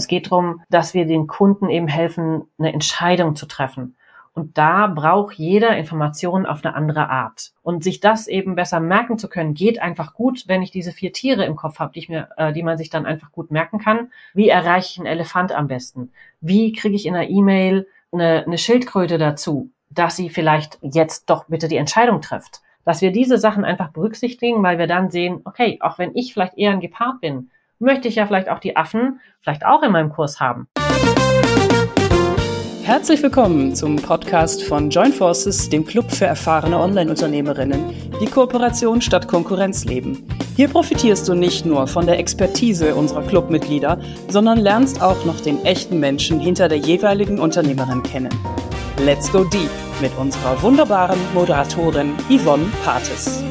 [0.00, 3.96] Es geht darum, dass wir den Kunden eben helfen, eine Entscheidung zu treffen.
[4.32, 7.52] Und da braucht jeder Informationen auf eine andere Art.
[7.62, 11.12] Und sich das eben besser merken zu können, geht einfach gut, wenn ich diese vier
[11.12, 13.78] Tiere im Kopf habe, die, ich mir, äh, die man sich dann einfach gut merken
[13.78, 14.10] kann.
[14.32, 16.12] Wie erreiche ich einen Elefant am besten?
[16.40, 21.44] Wie kriege ich in einer E-Mail eine, eine Schildkröte dazu, dass sie vielleicht jetzt doch
[21.48, 22.62] bitte die Entscheidung trifft?
[22.86, 26.56] Dass wir diese Sachen einfach berücksichtigen, weil wir dann sehen, okay, auch wenn ich vielleicht
[26.56, 30.10] eher ein Gepard bin, möchte ich ja vielleicht auch die Affen vielleicht auch in meinem
[30.10, 30.68] Kurs haben.
[32.82, 39.28] Herzlich willkommen zum Podcast von Join Forces, dem Club für erfahrene Online-Unternehmerinnen, die Kooperation statt
[39.28, 40.26] Konkurrenz leben.
[40.56, 45.64] Hier profitierst du nicht nur von der Expertise unserer Clubmitglieder, sondern lernst auch noch den
[45.64, 48.34] echten Menschen hinter der jeweiligen Unternehmerin kennen.
[48.98, 49.70] Let's go deep
[50.02, 53.42] mit unserer wunderbaren Moderatorin Yvonne Pates.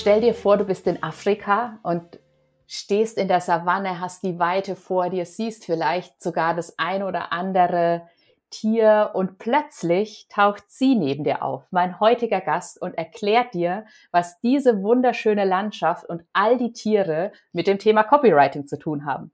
[0.00, 2.18] Stell dir vor, du bist in Afrika und
[2.66, 7.34] stehst in der Savanne, hast die Weite vor dir, siehst vielleicht sogar das ein oder
[7.34, 8.08] andere
[8.48, 14.40] Tier und plötzlich taucht sie neben dir auf, mein heutiger Gast, und erklärt dir, was
[14.40, 19.32] diese wunderschöne Landschaft und all die Tiere mit dem Thema Copywriting zu tun haben.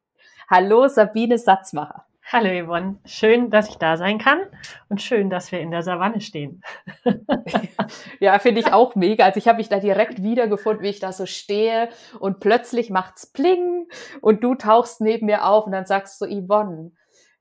[0.50, 2.06] Hallo Sabine Satzmacher.
[2.28, 4.40] Hallo Yvonne, schön, dass ich da sein kann
[4.88, 6.60] und schön, dass wir in der Savanne stehen.
[8.18, 9.24] ja, finde ich auch mega.
[9.24, 11.88] Also ich habe mich da direkt wiedergefunden, wie ich da so stehe
[12.18, 13.86] und plötzlich macht's Pling
[14.22, 16.90] und du tauchst neben mir auf und dann sagst du, Yvonne,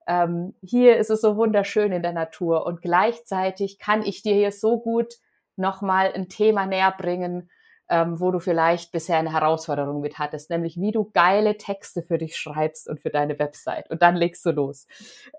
[0.06, 4.52] ähm, hier ist es so wunderschön in der Natur und gleichzeitig kann ich dir hier
[4.52, 5.16] so gut
[5.56, 7.50] nochmal ein Thema näher bringen,
[7.90, 12.18] ähm, wo du vielleicht bisher eine Herausforderung mit hattest, nämlich wie du geile Texte für
[12.18, 13.90] dich schreibst und für deine Website.
[13.90, 14.88] Und dann legst du los.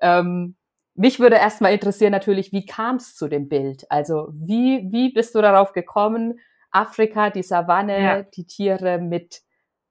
[0.01, 0.57] Ähm,
[0.95, 3.91] mich würde erstmal interessieren natürlich, wie kam es zu dem Bild?
[3.91, 8.23] Also wie, wie bist du darauf gekommen, Afrika, die Savanne, ja.
[8.23, 9.43] die Tiere mit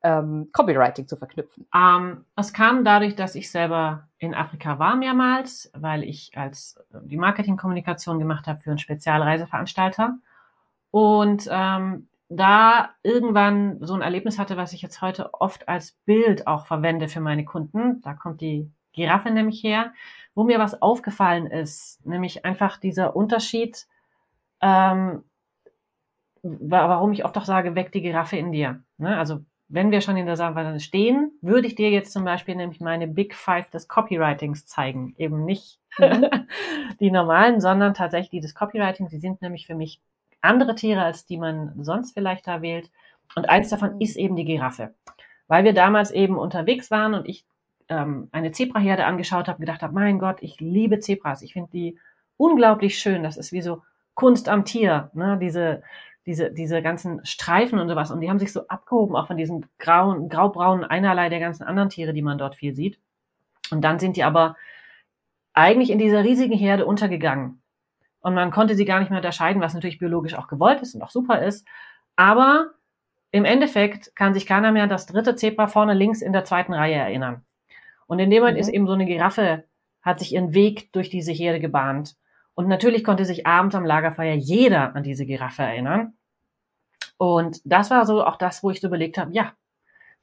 [0.01, 1.67] ähm, Copywriting zu verknüpfen?
[1.75, 6.97] Ähm, es kam dadurch, dass ich selber in Afrika war mehrmals, weil ich als äh,
[7.03, 10.17] die Marketingkommunikation gemacht habe für einen Spezialreiseveranstalter.
[10.89, 16.47] Und ähm, da irgendwann so ein Erlebnis hatte, was ich jetzt heute oft als Bild
[16.47, 18.01] auch verwende für meine Kunden.
[18.01, 19.93] Da kommt die Giraffe nämlich her,
[20.33, 23.87] wo mir was aufgefallen ist, nämlich einfach dieser Unterschied,
[24.61, 25.23] ähm,
[26.41, 28.83] warum ich oft auch sage, weck die Giraffe in dir.
[28.97, 29.17] Ne?
[29.17, 32.79] Also wenn wir schon in der Savanne stehen, würde ich dir jetzt zum Beispiel nämlich
[32.79, 35.15] meine Big Five des Copywritings zeigen.
[35.17, 36.27] Eben nicht mhm.
[36.99, 39.09] die normalen, sondern tatsächlich die des Copywritings.
[39.09, 40.01] Die sind nämlich für mich
[40.45, 42.91] andere Tiere, als die man sonst vielleicht da wählt.
[43.35, 44.93] Und eins davon ist eben die Giraffe.
[45.47, 47.45] Weil wir damals eben unterwegs waren und ich
[47.89, 51.41] ähm, eine Zebraherde angeschaut habe, gedacht habe, mein Gott, ich liebe Zebras.
[51.41, 51.99] Ich finde die
[52.37, 53.23] unglaublich schön.
[53.23, 53.83] Das ist wie so
[54.13, 55.37] Kunst am Tier, ne?
[55.39, 55.83] diese,
[56.25, 58.11] diese, diese ganzen Streifen und sowas.
[58.11, 61.89] Und die haben sich so abgehoben, auch von diesen grauen, graubraunen Einerlei der ganzen anderen
[61.89, 62.99] Tiere, die man dort viel sieht.
[63.71, 64.55] Und dann sind die aber
[65.53, 67.61] eigentlich in dieser riesigen Herde untergegangen
[68.25, 71.03] und man konnte sie gar nicht mehr unterscheiden, was natürlich biologisch auch gewollt ist und
[71.03, 71.67] auch super ist.
[72.15, 72.71] Aber
[73.29, 76.95] im Endeffekt kann sich keiner mehr das dritte Zebra vorne links in der zweiten Reihe
[76.95, 77.45] erinnern.
[78.07, 78.61] Und in dem Moment mhm.
[78.61, 79.65] ist eben so eine Giraffe,
[80.01, 82.15] hat sich ihren Weg durch diese Herde gebahnt.
[82.55, 86.13] Und natürlich konnte sich abends am Lagerfeuer jeder an diese Giraffe erinnern.
[87.17, 89.53] Und das war so auch das, wo ich so überlegt habe, ja,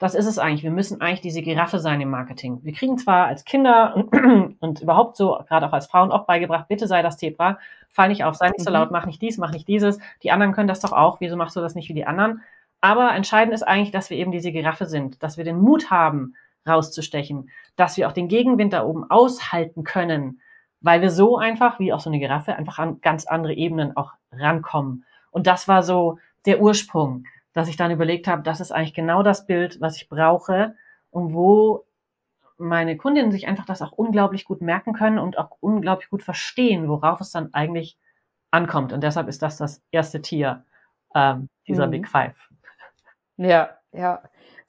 [0.03, 0.65] das ist es eigentlich.
[0.65, 2.59] Wir müssen eigentlich diese Giraffe sein im Marketing.
[2.65, 6.67] Wir kriegen zwar als Kinder und, und überhaupt so, gerade auch als Frauen auch beigebracht,
[6.67, 8.75] bitte sei das Zebra, fall nicht auf, sei nicht so mhm.
[8.75, 10.01] laut, mach nicht dies, mach nicht dieses.
[10.25, 11.21] Die anderen können das doch auch.
[11.21, 12.43] Wieso machst du das nicht wie die anderen?
[12.81, 16.35] Aber entscheidend ist eigentlich, dass wir eben diese Giraffe sind, dass wir den Mut haben,
[16.67, 20.41] rauszustechen, dass wir auch den Gegenwind da oben aushalten können,
[20.81, 24.15] weil wir so einfach, wie auch so eine Giraffe, einfach an ganz andere Ebenen auch
[24.33, 25.05] rankommen.
[25.31, 29.23] Und das war so der Ursprung dass ich dann überlegt habe, das ist eigentlich genau
[29.23, 30.75] das Bild, was ich brauche
[31.11, 31.85] und wo
[32.59, 36.89] meine Kundinnen sich einfach das auch unglaublich gut merken können und auch unglaublich gut verstehen,
[36.89, 37.99] worauf es dann eigentlich
[38.51, 38.93] ankommt.
[38.93, 40.65] Und deshalb ist das das erste Tier
[41.15, 41.91] ähm, dieser mhm.
[41.93, 42.49] Big Five.
[43.37, 44.23] Ja, ja.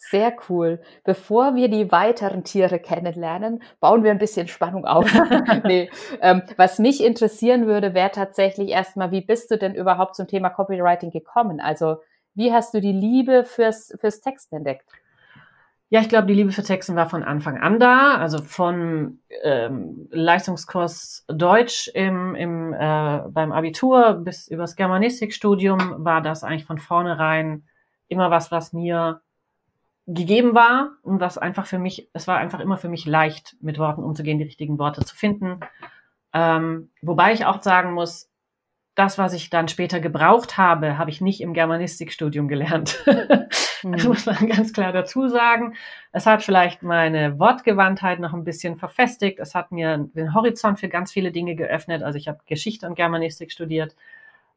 [0.10, 0.82] Sehr cool.
[1.06, 5.10] Bevor wir die weiteren Tiere kennenlernen, bauen wir ein bisschen Spannung auf.
[5.64, 5.90] nee,
[6.20, 10.50] ähm, was mich interessieren würde, wäre tatsächlich erstmal, wie bist du denn überhaupt zum Thema
[10.50, 11.62] Copywriting gekommen?
[11.62, 12.02] Also
[12.36, 14.90] wie hast du die Liebe fürs, fürs Texten entdeckt?
[15.94, 18.18] Ja, ich glaube, die Liebe für Texten war von Anfang an da.
[18.18, 26.44] Also von ähm, Leistungskurs Deutsch im, im, äh, beim Abitur bis übers Germanistikstudium war das
[26.44, 27.68] eigentlich von vornherein
[28.08, 29.22] immer was, was mir
[30.08, 33.78] gegeben war und was einfach für mich, es war einfach immer für mich leicht, mit
[33.78, 35.60] Worten umzugehen, die richtigen Worte zu finden.
[36.34, 38.32] Ähm, wobei ich auch sagen muss,
[38.96, 43.04] das, was ich dann später gebraucht habe, habe ich nicht im Germanistikstudium gelernt.
[43.86, 44.10] Das mhm.
[44.10, 45.76] muss man ganz klar dazu sagen.
[46.14, 49.40] Es hat vielleicht meine Wortgewandtheit noch ein bisschen verfestigt.
[49.40, 52.02] Es hat mir den Horizont für ganz viele Dinge geöffnet.
[52.02, 53.94] Also ich habe Geschichte und Germanistik studiert.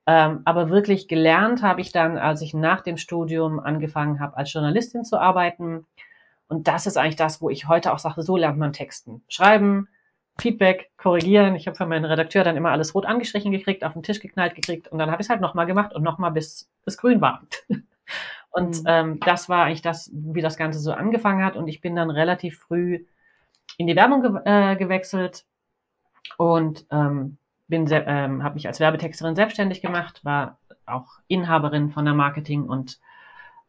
[0.07, 4.53] Ähm, aber wirklich gelernt habe ich dann, als ich nach dem Studium angefangen habe, als
[4.53, 5.87] Journalistin zu arbeiten.
[6.49, 9.23] Und das ist eigentlich das, wo ich heute auch sage, so lernt man Texten.
[9.29, 9.89] Schreiben,
[10.39, 11.55] Feedback, korrigieren.
[11.55, 14.55] Ich habe von meinem Redakteur dann immer alles rot angestrichen gekriegt, auf den Tisch geknallt
[14.55, 17.43] gekriegt und dann habe ich es halt nochmal gemacht und nochmal bis es grün war.
[18.51, 18.87] und mhm.
[18.87, 21.57] ähm, das war eigentlich das, wie das Ganze so angefangen hat.
[21.57, 23.07] Und ich bin dann relativ früh
[23.79, 25.47] in die Werbung ge äh, gewechselt
[26.37, 27.39] und ähm,
[27.69, 33.01] bin ähm, habe mich als Werbetexterin selbstständig gemacht, war auch Inhaberin von einer Marketing- und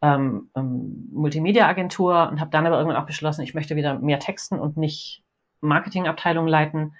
[0.02, 4.60] ähm, ähm, Multimedia-Agentur und habe dann aber irgendwann auch beschlossen, ich möchte wieder mehr texten
[4.60, 5.24] und nicht
[5.62, 6.96] Marketingabteilung leiten.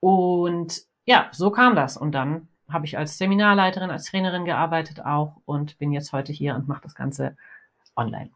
[0.00, 1.96] Und ja, so kam das.
[1.96, 6.54] Und dann habe ich als Seminarleiterin, als Trainerin gearbeitet auch und bin jetzt heute hier
[6.54, 7.36] und mache das Ganze
[7.96, 8.30] online.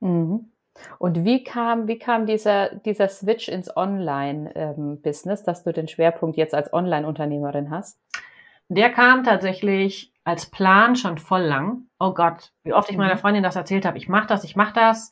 [0.00, 0.50] Mhm.
[0.98, 6.36] Und wie kam, wie kam dieser, dieser Switch ins Online-Business, ähm, dass du den Schwerpunkt
[6.36, 7.98] jetzt als Online-Unternehmerin hast?
[8.68, 11.86] Der kam tatsächlich als Plan schon voll lang.
[11.98, 13.18] Oh Gott, wie oft ich meiner mhm.
[13.18, 13.98] Freundin das erzählt habe.
[13.98, 15.10] Ich mache das, ich mache das.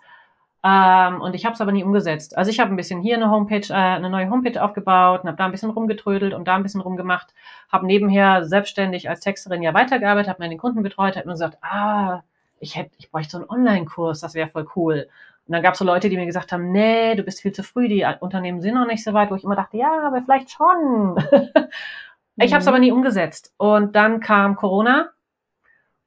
[0.65, 2.37] Ähm, und ich habe es aber nie umgesetzt.
[2.37, 5.37] Also ich habe ein bisschen hier eine Homepage, äh, eine neue Homepage aufgebaut und habe
[5.37, 7.33] da ein bisschen rumgetrödelt und da ein bisschen rumgemacht.
[7.71, 12.23] Habe nebenher selbstständig als Texterin ja weitergearbeitet, habe meine Kunden betreut, habe nur gesagt, ah,
[12.59, 15.09] ich hätte, ich bräuchte so einen Online-Kurs, das wäre voll cool.
[15.47, 17.63] Und dann gab es so Leute, die mir gesagt haben, nee, du bist viel zu
[17.63, 20.51] früh, die Unternehmen sind noch nicht so weit, wo ich immer dachte, ja, aber vielleicht
[20.51, 21.17] schon.
[22.37, 22.69] ich habe es mhm.
[22.69, 23.55] aber nie umgesetzt.
[23.57, 25.11] Und dann kam Corona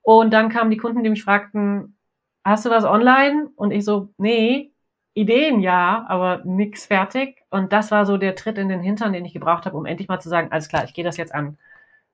[0.01, 1.95] und dann kamen die Kunden, die mich fragten,
[2.43, 3.49] hast du was online?
[3.55, 4.71] Und ich so, nee,
[5.13, 7.43] Ideen ja, aber nix fertig.
[7.49, 10.07] Und das war so der Tritt in den Hintern, den ich gebraucht habe, um endlich
[10.07, 11.57] mal zu sagen, alles klar, ich gehe das jetzt an.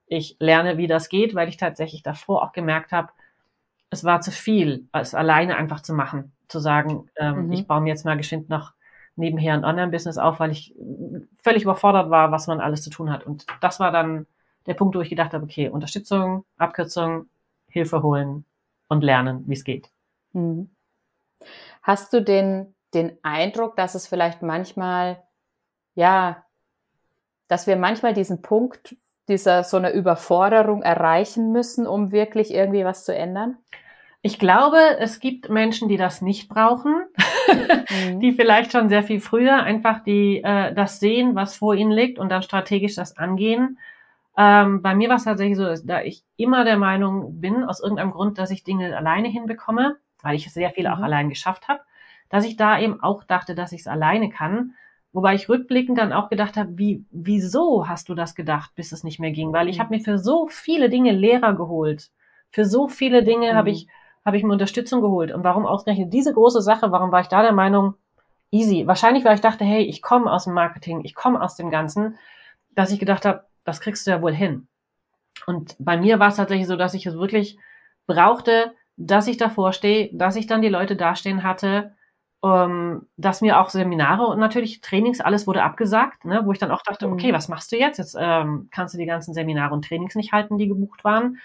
[0.06, 3.10] Ich lerne, wie das geht, weil ich tatsächlich davor auch gemerkt habe,
[3.90, 6.32] es war zu viel, es alleine einfach zu machen.
[6.48, 7.52] Zu sagen, ähm, mhm.
[7.52, 8.72] ich baue mir jetzt mal geschwind noch
[9.16, 10.74] nebenher ein Online-Business auf, weil ich
[11.42, 13.26] völlig überfordert war, was man alles zu tun hat.
[13.26, 14.26] Und das war dann
[14.66, 17.26] der Punkt, wo ich gedacht habe, okay, Unterstützung, Abkürzung,
[17.68, 18.44] Hilfe holen
[18.88, 19.90] und lernen, wie es geht.
[20.32, 20.70] Mhm.
[21.82, 25.22] Hast du den, den Eindruck, dass es vielleicht manchmal,
[25.94, 26.44] ja,
[27.48, 28.96] dass wir manchmal diesen Punkt
[29.28, 33.58] dieser so einer Überforderung erreichen müssen, um wirklich irgendwie was zu ändern?
[34.20, 37.04] Ich glaube, es gibt Menschen, die das nicht brauchen,
[37.88, 38.20] mhm.
[38.20, 42.18] die vielleicht schon sehr viel früher einfach die äh, das sehen, was vor ihnen liegt
[42.18, 43.78] und dann strategisch das angehen.
[44.36, 47.80] Ähm, bei mir war es tatsächlich so, dass da ich immer der Meinung bin, aus
[47.80, 51.04] irgendeinem Grund, dass ich Dinge alleine hinbekomme, weil ich sehr viel auch mhm.
[51.04, 51.80] allein geschafft habe,
[52.28, 54.74] dass ich da eben auch dachte, dass ich es alleine kann.
[55.12, 59.04] Wobei ich rückblickend dann auch gedacht habe, wie, wieso hast du das gedacht, bis es
[59.04, 59.52] nicht mehr ging?
[59.52, 59.82] Weil ich mhm.
[59.82, 62.10] habe mir für so viele Dinge Lehrer geholt.
[62.50, 63.56] Für so viele Dinge mhm.
[63.56, 63.88] habe ich,
[64.24, 65.32] habe ich mir Unterstützung geholt.
[65.32, 66.92] Und warum ausgerechnet diese große Sache?
[66.92, 67.94] Warum war ich da der Meinung,
[68.50, 68.86] easy?
[68.86, 72.18] Wahrscheinlich, weil ich dachte, hey, ich komme aus dem Marketing, ich komme aus dem Ganzen,
[72.74, 74.68] dass ich gedacht habe, das kriegst du ja wohl hin.
[75.46, 77.58] Und bei mir war es tatsächlich so, dass ich es wirklich
[78.06, 81.94] brauchte, dass ich davor stehe, dass ich dann die Leute dastehen hatte,
[82.44, 86.70] ähm, dass mir auch Seminare und natürlich Trainings, alles wurde abgesagt, ne, wo ich dann
[86.70, 87.14] auch dachte, mhm.
[87.14, 87.98] okay, was machst du jetzt?
[87.98, 91.38] Jetzt ähm, kannst du die ganzen Seminare und Trainings nicht halten, die gebucht waren.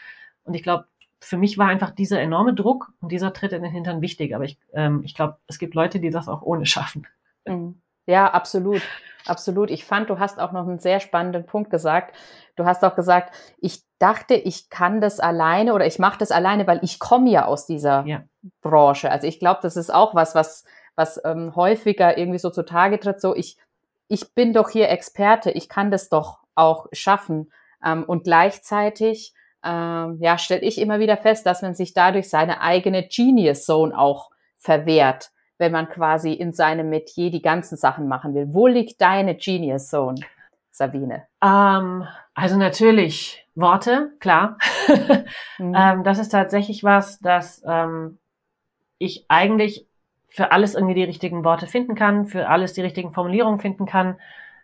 [0.44, 0.86] Und ich glaube,
[1.20, 4.36] für mich war einfach dieser enorme Druck und dieser Tritt in den Hintern wichtig.
[4.36, 7.08] Aber ich, ähm, ich glaube, es gibt Leute, die das auch ohne schaffen.
[7.46, 7.80] Mhm.
[8.06, 8.82] Ja, absolut.
[9.26, 9.72] Absolut.
[9.72, 12.16] Ich fand, du hast auch noch einen sehr spannenden Punkt gesagt.
[12.56, 16.68] Du hast auch gesagt, ich dachte, ich kann das alleine oder ich mache das alleine,
[16.68, 18.24] weil ich komme ja aus dieser ja.
[18.62, 19.10] Branche.
[19.10, 23.22] Also ich glaube, das ist auch was, was, was ähm, häufiger irgendwie so zutage tritt.
[23.22, 23.58] So, ich,
[24.10, 27.52] ich bin doch hier Experte, ich kann das doch auch schaffen.
[27.84, 29.34] Ähm, und gleichzeitig
[29.64, 33.98] ähm, ja, stelle ich immer wieder fest, dass man sich dadurch seine eigene Genius Zone
[33.98, 38.48] auch verwehrt wenn man quasi in seinem Metier die ganzen Sachen machen will.
[38.50, 40.20] Wo liegt deine Genius Zone,
[40.74, 41.28] Sabine?
[41.42, 44.58] Ähm, also natürlich Worte, klar.
[45.60, 45.76] mhm.
[45.78, 48.18] ähm, das ist tatsächlich was, dass ähm,
[48.98, 49.86] ich eigentlich
[50.30, 54.18] für alles irgendwie die richtigen Worte finden kann, für alles die richtigen Formulierungen finden kann,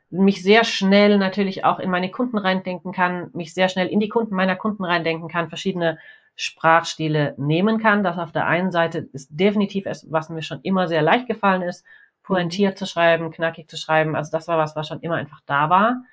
[0.09, 4.09] mich sehr schnell natürlich auch in meine Kunden reindenken kann, mich sehr schnell in die
[4.09, 5.99] Kunden meiner Kunden reindenken kann, verschiedene
[6.35, 8.03] Sprachstile nehmen kann.
[8.03, 11.61] Das auf der einen Seite ist definitiv es, was mir schon immer sehr leicht gefallen
[11.61, 11.85] ist,
[12.29, 14.15] pointiert zu schreiben, knackig zu schreiben.
[14.15, 16.03] Also das war was, was schon immer einfach da war.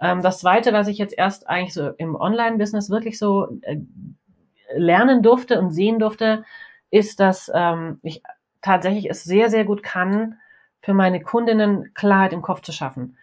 [0.00, 3.76] Ähm, das zweite, was ich jetzt erst eigentlich so im Online-Business wirklich so äh,
[4.74, 6.44] lernen durfte und sehen durfte,
[6.90, 8.22] ist, dass ähm, ich
[8.60, 10.40] tatsächlich es sehr, sehr gut kann,
[10.80, 13.16] für meine Kundinnen Klarheit im Kopf zu schaffen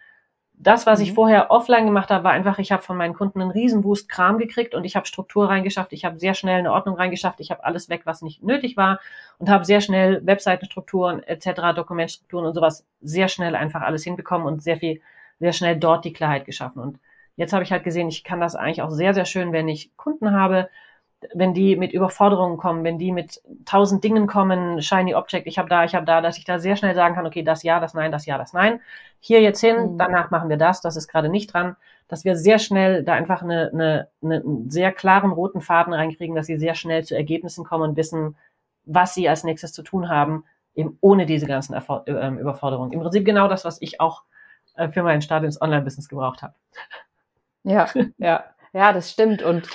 [0.62, 1.06] Das, was mhm.
[1.06, 4.10] ich vorher offline gemacht habe, war einfach, ich habe von meinen Kunden einen riesen Boost
[4.10, 7.50] Kram gekriegt und ich habe Struktur reingeschafft, ich habe sehr schnell eine Ordnung reingeschafft, ich
[7.50, 9.00] habe alles weg, was nicht nötig war
[9.38, 14.62] und habe sehr schnell Webseitenstrukturen etc., Dokumentstrukturen und sowas sehr schnell einfach alles hinbekommen und
[14.62, 15.00] sehr viel,
[15.38, 16.82] sehr schnell dort die Klarheit geschaffen.
[16.82, 16.98] Und
[17.36, 19.96] jetzt habe ich halt gesehen, ich kann das eigentlich auch sehr, sehr schön, wenn ich
[19.96, 20.68] Kunden habe,
[21.34, 25.68] wenn die mit Überforderungen kommen, wenn die mit tausend Dingen kommen, Shiny Object, ich habe
[25.68, 27.94] da, ich habe da, dass ich da sehr schnell sagen kann, okay, das ja, das
[27.94, 28.80] nein, das ja, das nein.
[29.20, 29.98] Hier jetzt hin, mhm.
[29.98, 31.76] danach machen wir das, das ist gerade nicht dran,
[32.08, 36.34] dass wir sehr schnell da einfach eine, eine, eine, einen sehr klaren roten Faden reinkriegen,
[36.34, 38.36] dass sie sehr schnell zu Ergebnissen kommen und wissen,
[38.84, 42.92] was sie als nächstes zu tun haben, eben ohne diese ganzen Erfor äh, Überforderungen.
[42.92, 44.22] Im Prinzip genau das, was ich auch
[44.76, 46.54] äh, für meinen Start ins Online-Business gebraucht habe.
[47.62, 49.68] Ja, ja, ja, das stimmt und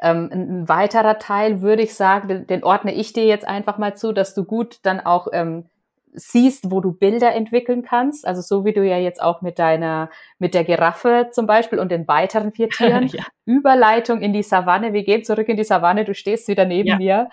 [0.00, 3.96] ähm, ein weiterer Teil würde ich sagen, den, den, ordne ich dir jetzt einfach mal
[3.96, 5.66] zu, dass du gut dann auch ähm,
[6.12, 8.26] siehst, wo du Bilder entwickeln kannst.
[8.26, 11.90] Also so wie du ja jetzt auch mit deiner, mit der Giraffe zum Beispiel und
[11.92, 13.08] den weiteren vier Tieren.
[13.08, 13.24] ja.
[13.44, 14.92] Überleitung in die Savanne.
[14.92, 16.04] Wir gehen zurück in die Savanne.
[16.04, 16.96] Du stehst wieder neben ja.
[16.96, 17.28] mir.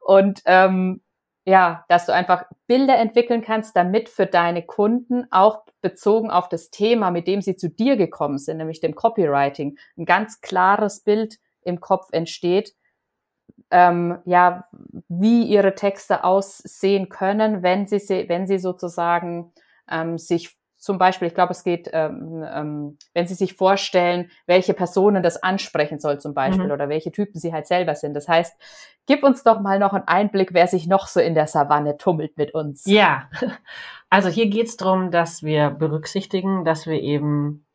[0.00, 1.00] Und ähm,
[1.46, 6.70] ja, dass du einfach Bilder entwickeln kannst, damit für deine Kunden auch bezogen auf das
[6.70, 11.38] Thema, mit dem sie zu dir gekommen sind, nämlich dem Copywriting, ein ganz klares Bild
[11.62, 12.74] im Kopf entsteht,
[13.70, 14.64] ähm, ja,
[15.08, 17.98] wie ihre Texte aussehen können, wenn sie,
[18.28, 19.52] wenn sie sozusagen
[19.88, 24.72] ähm, sich zum Beispiel, ich glaube, es geht, ähm, ähm, wenn Sie sich vorstellen, welche
[24.72, 26.72] Personen das ansprechen soll zum Beispiel mhm.
[26.72, 28.14] oder welche Typen Sie halt selber sind.
[28.14, 28.58] Das heißt,
[29.06, 32.38] gib uns doch mal noch einen Einblick, wer sich noch so in der Savanne tummelt
[32.38, 32.86] mit uns.
[32.86, 33.28] Ja,
[34.10, 37.66] also hier geht es darum, dass wir berücksichtigen, dass wir eben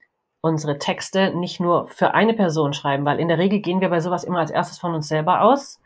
[0.46, 4.00] unsere Texte nicht nur für eine Person schreiben, weil in der Regel gehen wir bei
[4.00, 5.82] sowas immer als erstes von uns selber aus.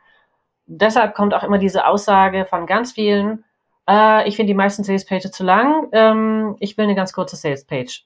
[0.65, 3.45] Deshalb kommt auch immer diese Aussage von ganz vielen,
[3.89, 8.03] äh, ich finde die meisten Salespages zu lang, ähm, ich will eine ganz kurze Salespage.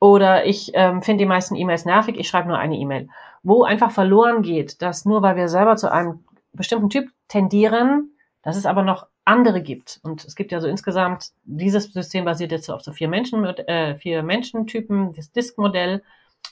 [0.00, 3.08] Oder ich ähm, finde die meisten E-Mails nervig, ich schreibe nur eine E-Mail.
[3.42, 8.12] Wo einfach verloren geht, dass nur weil wir selber zu einem bestimmten Typ tendieren,
[8.42, 10.00] dass es aber noch andere gibt.
[10.02, 13.94] Und es gibt ja so insgesamt, dieses System basiert jetzt auf so vier Menschen, äh,
[13.96, 16.02] vier Menschentypen, das Disk-Modell,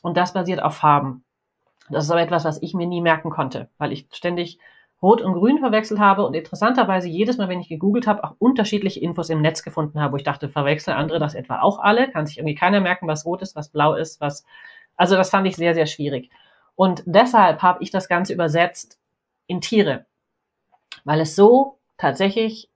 [0.03, 1.25] und das basiert auf Farben.
[1.89, 4.59] Das ist aber etwas, was ich mir nie merken konnte, weil ich ständig
[5.03, 9.01] Rot und Grün verwechselt habe und interessanterweise jedes Mal, wenn ich gegoogelt habe, auch unterschiedliche
[9.01, 12.11] Infos im Netz gefunden habe, wo ich dachte, verwechseln andere das etwa auch alle?
[12.11, 14.45] Kann sich irgendwie keiner merken, was rot ist, was blau ist, was.
[14.97, 16.31] Also das fand ich sehr, sehr schwierig.
[16.75, 18.99] Und deshalb habe ich das Ganze übersetzt
[19.47, 20.07] in Tiere,
[21.05, 22.71] weil es so tatsächlich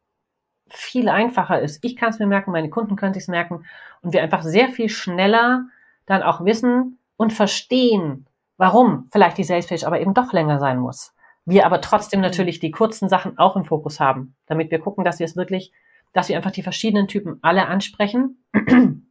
[0.69, 1.85] viel einfacher ist.
[1.85, 3.65] Ich kann es mir merken, meine Kunden können es merken
[4.03, 5.65] und wir einfach sehr viel schneller
[6.07, 11.15] dann auch wissen und verstehen, warum vielleicht die Salespage aber eben doch länger sein muss.
[11.45, 15.19] Wir aber trotzdem natürlich die kurzen Sachen auch im Fokus haben, damit wir gucken, dass
[15.19, 15.73] wir es wirklich,
[16.12, 18.45] dass wir einfach die verschiedenen Typen alle ansprechen,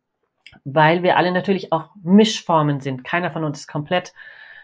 [0.64, 3.04] weil wir alle natürlich auch Mischformen sind.
[3.04, 4.14] Keiner von uns ist komplett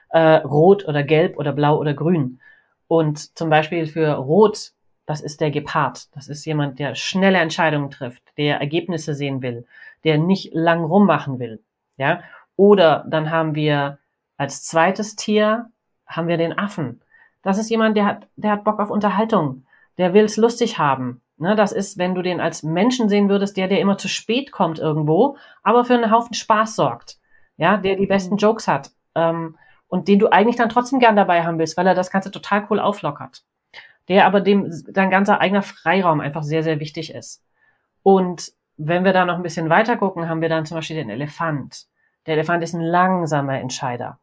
[0.10, 2.40] äh, rot oder gelb oder blau oder grün.
[2.88, 4.72] Und zum Beispiel für Rot
[5.06, 6.08] das ist der Gepard.
[6.16, 9.66] Das ist jemand, der schnelle Entscheidungen trifft, der Ergebnisse sehen will,
[10.04, 11.64] der nicht lang rummachen will.
[11.98, 12.22] Ja?
[12.56, 14.00] Oder dann haben wir
[14.38, 15.70] als zweites Tier
[16.08, 17.02] haben wir den Affen.
[17.42, 19.66] Das ist jemand, der hat, der hat Bock auf Unterhaltung.
[19.98, 21.22] Der will es lustig haben.
[21.38, 24.54] Ne, das ist, wenn du den als Menschen sehen würdest, der, der immer zu spät
[24.54, 27.18] kommt irgendwo, aber für einen Haufen Spaß sorgt.
[27.58, 28.40] Ja, der die besten mhm.
[28.40, 28.92] Jokes hat.
[29.16, 29.58] Ähm,
[29.88, 32.66] und den du eigentlich dann trotzdem gern dabei haben willst, weil er das Ganze total
[32.70, 33.44] cool auflockert
[34.08, 37.44] der aber dem dein ganzer eigener Freiraum einfach sehr, sehr wichtig ist.
[38.04, 41.10] Und wenn wir da noch ein bisschen weiter gucken, haben wir dann zum Beispiel den
[41.10, 41.88] Elefant.
[42.26, 44.20] Der Elefant ist ein langsamer Entscheider,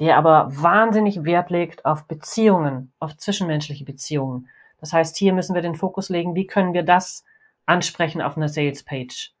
[0.00, 4.48] der aber wahnsinnig Wert legt auf Beziehungen, auf zwischenmenschliche Beziehungen.
[4.80, 7.24] Das heißt, hier müssen wir den Fokus legen, wie können wir das
[7.64, 9.32] ansprechen auf einer Sales Page.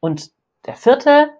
[0.00, 0.30] Und
[0.66, 1.30] der vierte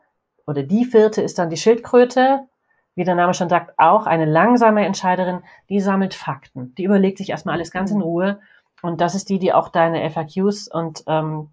[0.46, 2.46] oder die vierte ist dann die Schildkröte
[2.94, 6.74] wie der Name schon sagt, auch eine langsame Entscheiderin, die sammelt Fakten.
[6.76, 8.02] Die überlegt sich erstmal alles ganz in mhm.
[8.02, 8.40] Ruhe.
[8.82, 11.48] Und das ist die, die auch deine FAQs und, ähm,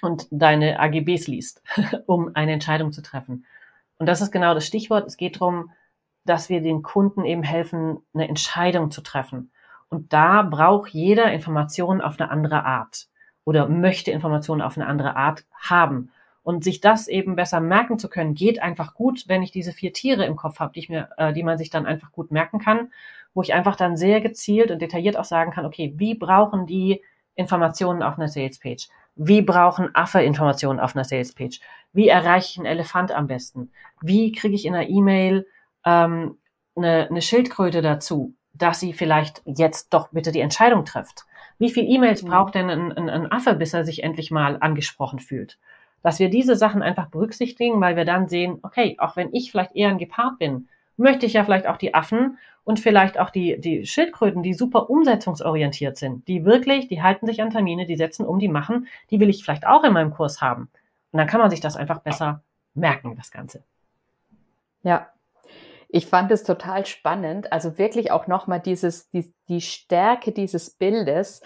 [0.00, 1.62] und deine AGBs liest,
[2.06, 3.44] um eine Entscheidung zu treffen.
[3.98, 5.06] Und das ist genau das Stichwort.
[5.06, 5.70] Es geht darum,
[6.24, 9.50] dass wir den Kunden eben helfen, eine Entscheidung zu treffen.
[9.88, 13.08] Und da braucht jeder Informationen auf eine andere Art
[13.44, 16.10] oder möchte Informationen auf eine andere Art haben.
[16.42, 19.92] Und sich das eben besser merken zu können, geht einfach gut, wenn ich diese vier
[19.92, 22.58] Tiere im Kopf habe, die ich mir, äh, die man sich dann einfach gut merken
[22.58, 22.90] kann,
[23.32, 27.00] wo ich einfach dann sehr gezielt und detailliert auch sagen kann, okay, wie brauchen die
[27.34, 28.88] Informationen auf einer Salespage?
[29.14, 31.60] Wie brauchen Affe Informationen auf einer Salespage?
[31.92, 33.70] Wie erreiche ich einen Elefant am besten?
[34.00, 35.46] Wie kriege ich in einer E-Mail
[35.84, 36.38] ähm,
[36.74, 41.24] eine, eine Schildkröte dazu, dass sie vielleicht jetzt doch bitte die Entscheidung trifft?
[41.58, 42.28] Wie viel E-Mails mhm.
[42.28, 45.58] braucht denn ein, ein, ein Affe, bis er sich endlich mal angesprochen fühlt?
[46.02, 49.76] Dass wir diese Sachen einfach berücksichtigen, weil wir dann sehen, okay, auch wenn ich vielleicht
[49.76, 53.60] eher ein Gepard bin, möchte ich ja vielleicht auch die Affen und vielleicht auch die,
[53.60, 58.24] die Schildkröten, die super umsetzungsorientiert sind, die wirklich, die halten sich an Termine, die setzen
[58.24, 60.68] um, die machen, die will ich vielleicht auch in meinem Kurs haben.
[61.10, 62.42] Und dann kann man sich das einfach besser
[62.74, 63.62] merken, das Ganze.
[64.82, 65.08] Ja,
[65.94, 67.52] ich fand es total spannend.
[67.52, 71.42] Also wirklich auch nochmal dieses, die, die Stärke dieses Bildes.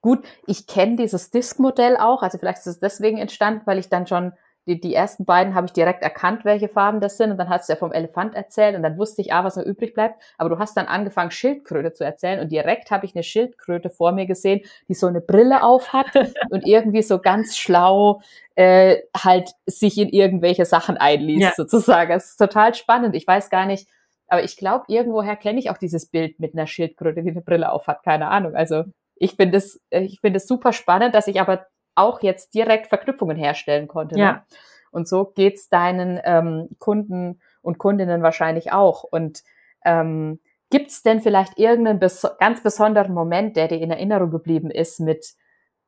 [0.00, 4.06] Gut, ich kenne dieses Disk-Modell auch, also vielleicht ist es deswegen entstanden, weil ich dann
[4.06, 4.32] schon
[4.66, 7.30] die, die ersten beiden habe ich direkt erkannt, welche Farben das sind.
[7.30, 9.64] Und dann hast du ja vom Elefant erzählt und dann wusste ich, ah, was noch
[9.64, 10.22] übrig bleibt.
[10.38, 14.12] Aber du hast dann angefangen, Schildkröte zu erzählen und direkt habe ich eine Schildkröte vor
[14.12, 16.08] mir gesehen, die so eine Brille auf hat
[16.50, 18.20] und irgendwie so ganz schlau
[18.54, 21.52] äh, halt sich in irgendwelche Sachen einliest, ja.
[21.56, 22.12] sozusagen.
[22.12, 23.16] Es ist total spannend.
[23.16, 23.88] Ich weiß gar nicht,
[24.28, 27.72] aber ich glaube, irgendwoher kenne ich auch dieses Bild mit einer Schildkröte, die eine Brille
[27.72, 28.02] auf hat.
[28.04, 28.54] Keine Ahnung.
[28.54, 28.84] Also
[29.20, 33.36] ich finde es, ich finde es super spannend, dass ich aber auch jetzt direkt Verknüpfungen
[33.36, 34.14] herstellen konnte.
[34.16, 34.20] Ne?
[34.20, 34.32] Ja.
[34.32, 34.42] Ne?
[34.90, 39.04] Und so geht's deinen ähm, Kunden und Kundinnen wahrscheinlich auch.
[39.04, 39.44] Und
[39.84, 45.00] ähm, gibt denn vielleicht irgendeinen bes ganz besonderen Moment, der dir in Erinnerung geblieben ist
[45.00, 45.34] mit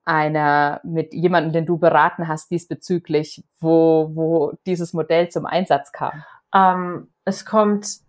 [0.05, 6.23] einer, mit jemandem, den du beraten hast diesbezüglich, wo, wo dieses Modell zum Einsatz kam?
[6.55, 8.01] Ähm, es kommt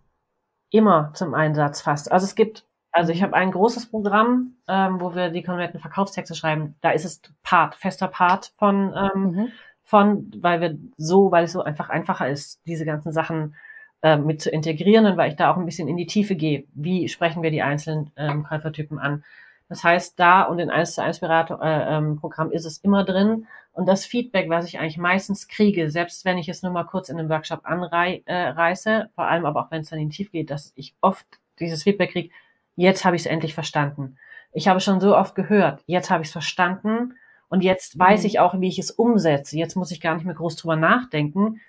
[0.70, 2.12] immer zum Einsatz fast.
[2.12, 6.36] Also es gibt also ich habe ein großes Programm, ähm, wo wir die kompletten Verkaufstexte
[6.36, 6.76] schreiben.
[6.80, 9.48] Da ist es Part, fester Part von, ähm, mhm.
[9.82, 13.56] von, weil wir so, weil es so einfach einfacher ist, diese ganzen Sachen
[14.02, 16.66] äh, mit zu integrieren und weil ich da auch ein bisschen in die Tiefe gehe.
[16.72, 19.24] Wie sprechen wir die einzelnen ähm, Käufertypen an?
[19.68, 23.02] Das heißt, da und in 1 zu 1 Beratung, äh, ähm, Programm ist es immer
[23.02, 23.48] drin.
[23.72, 27.08] Und das Feedback, was ich eigentlich meistens kriege, selbst wenn ich es nur mal kurz
[27.08, 30.30] in einem Workshop anreiße, äh, vor allem aber auch wenn es dann in die Tiefe
[30.30, 31.26] geht, dass ich oft
[31.58, 32.30] dieses Feedback kriege,
[32.76, 34.16] jetzt habe ich es endlich verstanden.
[34.52, 37.14] Ich habe schon so oft gehört, jetzt habe ich es verstanden
[37.48, 38.26] und jetzt weiß mhm.
[38.26, 39.56] ich auch, wie ich es umsetze.
[39.56, 41.60] Jetzt muss ich gar nicht mehr groß drüber nachdenken.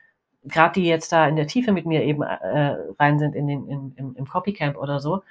[0.43, 3.67] Gerade die jetzt da in der Tiefe mit mir eben äh, rein sind in den,
[3.67, 5.23] in, im, im Copycamp oder so,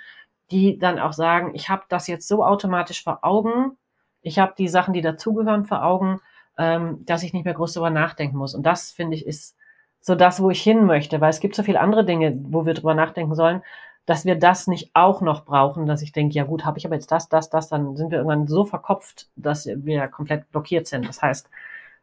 [0.51, 3.77] die dann auch sagen, ich habe das jetzt so automatisch vor Augen,
[4.21, 6.21] ich habe die Sachen, die dazugehören, vor Augen,
[6.59, 8.55] ähm, dass ich nicht mehr groß drüber nachdenken muss.
[8.55, 9.57] Und das, finde ich, ist
[10.01, 12.75] so das, wo ich hin möchte, weil es gibt so viele andere Dinge, wo wir
[12.75, 13.63] drüber nachdenken sollen
[14.07, 16.95] dass wir das nicht auch noch brauchen, dass ich denke, ja gut, habe ich aber
[16.95, 21.09] jetzt das, das, das, dann sind wir irgendwann so verkopft, dass wir komplett blockiert sind.
[21.09, 21.49] Das heißt,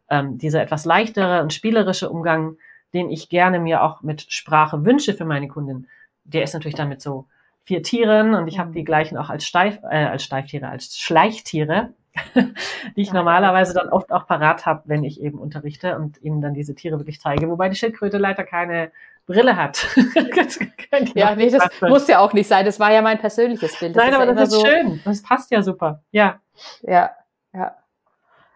[0.09, 2.57] ähm, dieser etwas leichtere und spielerische Umgang,
[2.93, 5.87] den ich gerne mir auch mit Sprache wünsche für meine Kundin,
[6.23, 7.25] der ist natürlich dann mit so
[7.63, 11.93] vier Tieren und ich habe die gleichen auch als Steif, äh, als Steiftiere, als Schleichtiere,
[12.35, 13.13] die ich ja.
[13.13, 16.99] normalerweise dann oft auch parat habe, wenn ich eben unterrichte und ihnen dann diese Tiere
[16.99, 18.91] wirklich zeige, wobei die Schildkröte leider keine
[19.25, 19.85] Brille hat.
[21.15, 22.65] ja, nee, das muss ja auch nicht sein.
[22.65, 23.95] Das war ja mein persönliches Bild.
[23.95, 25.01] Das Nein, aber ja das ist so schön.
[25.05, 26.03] Das passt ja super.
[26.11, 26.39] Ja.
[26.81, 27.11] Ja,
[27.53, 27.75] ja.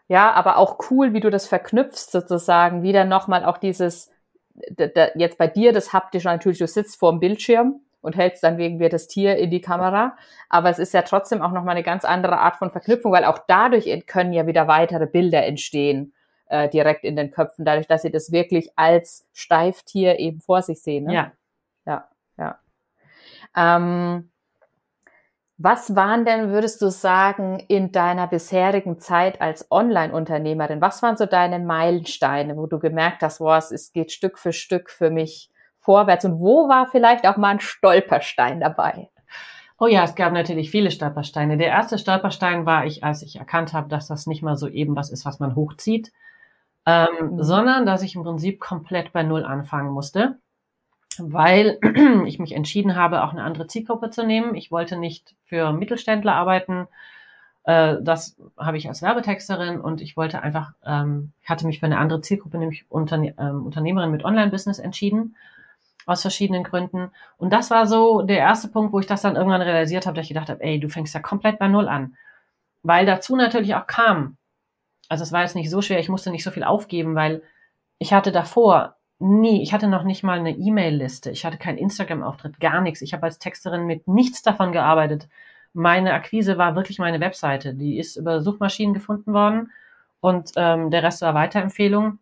[0.08, 2.84] Ja, aber auch cool, wie du das verknüpfst sozusagen.
[2.84, 4.12] Wieder nochmal auch dieses,
[5.16, 8.78] jetzt bei dir das haptische natürlich, du sitzt vor dem Bildschirm und hältst dann wegen
[8.78, 10.16] mir das Tier in die Kamera.
[10.50, 13.40] Aber es ist ja trotzdem auch nochmal eine ganz andere Art von Verknüpfung, weil auch
[13.48, 16.14] dadurch können ja wieder weitere Bilder entstehen
[16.48, 20.82] äh, direkt in den Köpfen, dadurch, dass sie das wirklich als Steiftier eben vor sich
[20.82, 21.06] sehen.
[21.06, 21.14] Ne?
[21.14, 21.32] Ja.
[21.86, 22.60] Ja, ja.
[23.56, 24.32] Ähm,
[25.58, 31.26] was waren denn, würdest du sagen, in deiner bisherigen Zeit als Online-Unternehmerin, was waren so
[31.26, 36.26] deine Meilensteine, wo du gemerkt hast, wow, es geht Stück für Stück für mich vorwärts
[36.26, 39.10] und wo war vielleicht auch mal ein Stolperstein dabei?
[39.80, 41.58] Oh ja, es gab natürlich viele Stolpersteine.
[41.58, 44.96] Der erste Stolperstein war ich, als ich erkannt habe, dass das nicht mal so eben
[44.96, 46.12] was ist, was man hochzieht,
[46.86, 47.44] ähm, mhm.
[47.44, 50.38] sondern dass ich im Prinzip komplett bei Null anfangen musste,
[51.18, 51.80] weil
[52.26, 54.56] ich mich entschieden habe, auch eine andere Zielgruppe zu nehmen.
[54.56, 56.88] Ich wollte nicht für Mittelständler arbeiten.
[57.64, 61.88] Äh, das habe ich als Werbetexterin und ich wollte einfach, ähm, ich hatte mich für
[61.88, 65.36] eine andere Zielgruppe, nämlich Unterne ähm, Unternehmerin mit Online-Business entschieden
[66.06, 67.12] aus verschiedenen Gründen.
[67.38, 70.26] Und das war so der erste Punkt, wo ich das dann irgendwann realisiert habe, dass
[70.26, 72.16] ich gedacht habe, ey, du fängst ja komplett bei Null an.
[72.84, 74.38] Weil dazu natürlich auch kam,
[75.10, 77.44] also es war jetzt nicht so schwer, ich musste nicht so viel aufgeben, weil
[77.98, 82.60] ich hatte davor nie, ich hatte noch nicht mal eine E-Mail-Liste, ich hatte keinen Instagram-Auftritt,
[82.60, 83.02] gar nichts.
[83.02, 85.30] Ich habe als Texterin mit nichts davon gearbeitet.
[85.74, 87.74] Meine Akquise war wirklich meine Webseite.
[87.74, 89.72] Die ist über Suchmaschinen gefunden worden
[90.20, 92.20] und ähm, der Rest war Weiterempfehlung,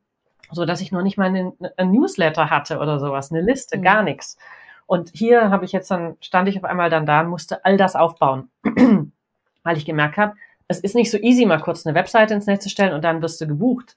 [0.52, 3.82] so dass ich noch nicht mal einen, einen Newsletter hatte oder sowas, eine Liste, mhm.
[3.84, 4.38] gar nichts.
[4.86, 7.78] Und hier habe ich jetzt dann, stand ich auf einmal dann da und musste all
[7.78, 8.50] das aufbauen,
[9.64, 10.36] weil ich gemerkt habe,
[10.74, 13.22] es ist nicht so easy, mal kurz eine Webseite ins Netz zu stellen und dann
[13.22, 13.96] wirst du gebucht.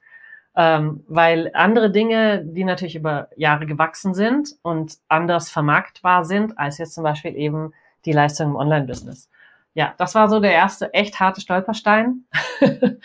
[0.54, 6.78] Ähm, weil andere Dinge, die natürlich über Jahre gewachsen sind und anders vermarktbar sind, als
[6.78, 7.72] jetzt zum Beispiel eben
[8.04, 9.28] die Leistung im Online-Business.
[9.74, 12.24] Ja, das war so der erste echt harte Stolperstein.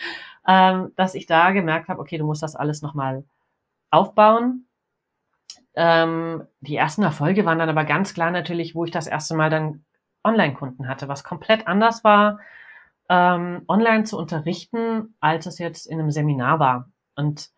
[0.46, 3.24] ähm, dass ich da gemerkt habe, okay, du musst das alles nochmal
[3.90, 4.66] aufbauen.
[5.74, 9.50] Ähm, die ersten Erfolge waren dann aber ganz klar natürlich, wo ich das erste Mal
[9.50, 9.84] dann
[10.24, 12.40] Online-Kunden hatte, was komplett anders war,
[13.12, 16.88] ähm, online zu unterrichten, als es jetzt in einem Seminar war.
[17.14, 17.50] Und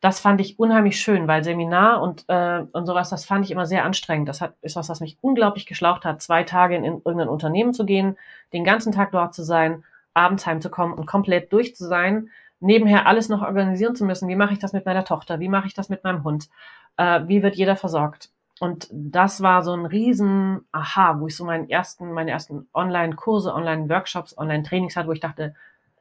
[0.00, 3.66] das fand ich unheimlich schön, weil Seminar und, äh, und sowas, das fand ich immer
[3.66, 4.30] sehr anstrengend.
[4.30, 7.74] Das hat, ist was, was mich unglaublich geschlaucht hat, zwei Tage in, in irgendein Unternehmen
[7.74, 8.16] zu gehen,
[8.54, 13.28] den ganzen Tag dort zu sein, abends heimzukommen und komplett durch zu sein, nebenher alles
[13.28, 14.26] noch organisieren zu müssen.
[14.28, 15.38] Wie mache ich das mit meiner Tochter?
[15.38, 16.48] Wie mache ich das mit meinem Hund?
[16.96, 18.30] Äh, wie wird jeder versorgt?
[18.60, 23.52] Und das war so ein riesen Aha, wo ich so meinen ersten, meine ersten Online-Kurse,
[23.52, 25.54] Online-Workshops, Online-Trainings hatte, wo ich dachte,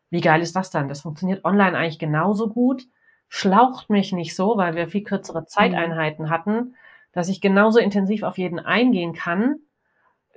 [0.09, 0.87] wie geil ist das dann?
[0.87, 2.85] Das funktioniert online eigentlich genauso gut
[3.35, 5.47] schlaucht mich nicht so, weil wir viel kürzere mhm.
[5.47, 6.75] Zeiteinheiten hatten,
[7.13, 9.55] dass ich genauso intensiv auf jeden eingehen kann,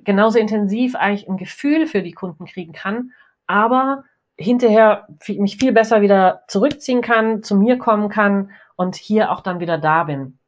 [0.02, 3.12] genauso intensiv eigentlich ein Gefühl für die Kunden kriegen kann,
[3.46, 4.04] aber
[4.38, 9.60] hinterher mich viel besser wieder zurückziehen kann, zu mir kommen kann und hier auch dann
[9.60, 10.38] wieder da bin.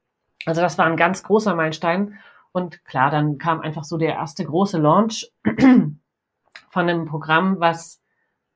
[0.49, 2.19] Also das war ein ganz großer Meilenstein.
[2.53, 8.03] Und klar, dann kam einfach so der erste große Launch von einem Programm, was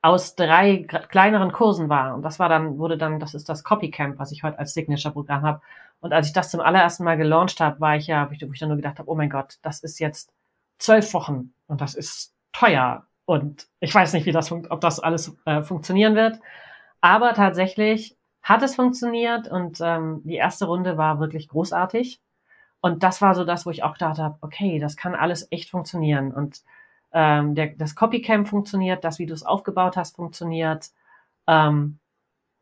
[0.00, 2.14] aus drei kleineren Kursen war.
[2.14, 5.42] Und das war dann, wurde dann, das ist das Copycamp, was ich heute als Signature-Programm
[5.42, 5.61] habe.
[6.00, 8.70] Und als ich das zum allerersten Mal gelauncht habe, war ich ja, wo ich dann
[8.70, 10.33] nur gedacht habe, oh mein Gott, das ist jetzt
[10.78, 13.07] zwölf Wochen und das ist teuer.
[13.26, 16.40] Und ich weiß nicht, wie das, ob das alles äh, funktionieren wird.
[17.02, 22.20] Aber tatsächlich hat es funktioniert und ähm, die erste Runde war wirklich großartig.
[22.81, 25.70] Und das war so das, wo ich auch gedacht habe, okay, das kann alles echt
[25.70, 26.33] funktionieren.
[26.33, 26.62] Und
[27.12, 30.90] ähm, der, das Copycam funktioniert, das, wie du es aufgebaut hast, funktioniert.
[31.46, 31.98] Ähm,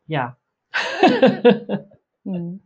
[0.07, 0.37] ja.
[2.23, 2.61] Hm.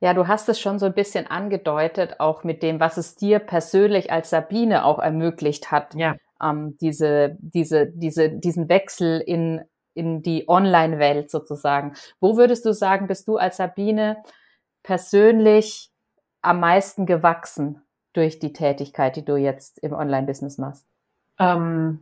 [0.00, 3.38] Ja, du hast es schon so ein bisschen angedeutet, auch mit dem, was es dir
[3.38, 6.16] persönlich als Sabine auch ermöglicht hat, ja.
[6.42, 9.62] ähm, diese, diese, diese, diesen Wechsel in,
[9.98, 11.94] in die Online-Welt sozusagen.
[12.20, 14.22] Wo würdest du sagen, bist du als Sabine
[14.82, 15.90] persönlich
[16.40, 17.82] am meisten gewachsen?
[18.18, 20.86] durch die Tätigkeit, die du jetzt im Online-Business machst?
[21.38, 22.00] Ähm,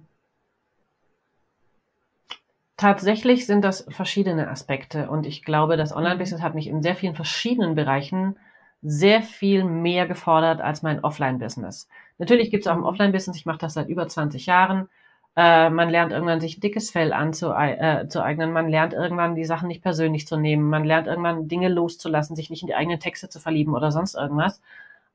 [2.77, 7.15] tatsächlich sind das verschiedene Aspekte und ich glaube, das Online-Business hat mich in sehr vielen
[7.15, 8.39] verschiedenen Bereichen
[8.83, 11.89] sehr viel mehr gefordert als mein Offline-Business.
[12.19, 14.89] Natürlich gibt es auch im Offline-Business, ich mache das seit über 20 Jahren,
[15.37, 19.69] äh, man lernt irgendwann sich ein dickes Fell anzueignen, äh, man lernt irgendwann die Sachen
[19.69, 23.29] nicht persönlich zu nehmen, man lernt irgendwann Dinge loszulassen, sich nicht in die eigenen Texte
[23.29, 24.63] zu verlieben oder sonst irgendwas.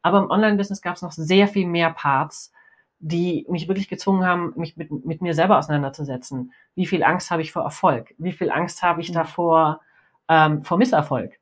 [0.04, 2.52] Aber im Online-Business gab es noch sehr viel mehr Parts,
[3.00, 6.54] die mich wirklich gezwungen haben, mich mit, mit mir selber auseinanderzusetzen.
[6.76, 8.14] Wie viel Angst habe ich vor Erfolg?
[8.20, 9.16] Wie viel Angst habe ich mhm.
[9.16, 9.82] davor
[10.30, 11.41] ähm, vor Misserfolg?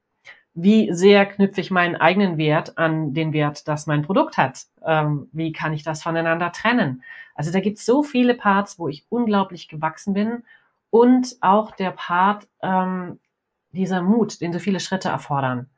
[0.61, 4.65] Wie sehr knüpfe ich meinen eigenen Wert an den Wert, das mein Produkt hat?
[4.85, 7.01] Ähm, wie kann ich das voneinander trennen?
[7.33, 10.43] Also da gibt es so viele Parts, wo ich unglaublich gewachsen bin
[10.89, 13.19] und auch der Part ähm,
[13.71, 15.69] dieser Mut, den so viele Schritte erfordern.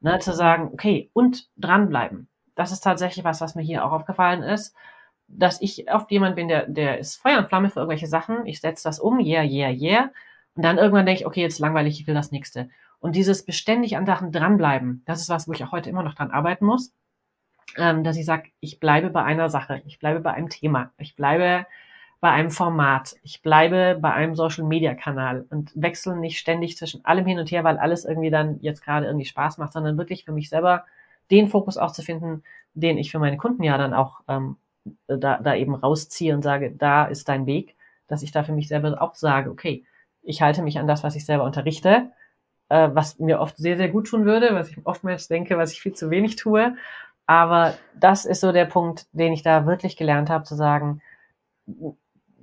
[0.00, 2.26] Ne, zu sagen, okay, und dranbleiben.
[2.54, 4.74] Das ist tatsächlich was, was mir hier auch aufgefallen ist,
[5.28, 8.46] dass ich oft jemand bin, der, der ist Feuer und Flamme für irgendwelche Sachen.
[8.46, 10.10] Ich setze das um, yeah, yeah, yeah.
[10.54, 12.70] Und dann irgendwann denke ich, okay, jetzt langweilig, ich will das nächste.
[13.02, 16.14] Und dieses beständig an Sachen dranbleiben, das ist was, wo ich auch heute immer noch
[16.14, 16.94] dran arbeiten muss.
[17.76, 21.16] Ähm, dass ich sage, ich bleibe bei einer Sache, ich bleibe bei einem Thema, ich
[21.16, 21.66] bleibe
[22.22, 23.16] bei einem Format.
[23.24, 27.50] Ich bleibe bei einem Social Media Kanal und wechsle nicht ständig zwischen allem hin und
[27.50, 30.84] her, weil alles irgendwie dann jetzt gerade irgendwie Spaß macht, sondern wirklich für mich selber
[31.32, 34.56] den Fokus auch zu finden, den ich für meine Kunden ja dann auch ähm,
[35.08, 37.74] da, da eben rausziehe und sage, da ist dein Weg,
[38.06, 39.84] dass ich da für mich selber auch sage, okay,
[40.22, 42.12] ich halte mich an das, was ich selber unterrichte,
[42.72, 45.82] äh, was mir oft sehr, sehr gut tun würde, was ich oftmals denke, was ich
[45.82, 46.74] viel zu wenig tue.
[47.26, 51.02] Aber das ist so der Punkt, den ich da wirklich gelernt habe, zu sagen,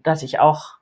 [0.03, 0.77] dass ich auch